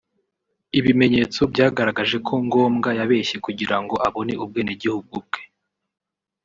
Ibimenyetso 0.79 1.41
byagaragaje 1.51 2.17
ko 2.27 2.33
Ngombwa 2.45 2.89
yabeshye 2.99 3.37
kugira 3.45 3.75
ngo 3.81 3.95
abone 4.07 4.33
ubwenegihugu 4.43 5.15
bwe 5.25 5.41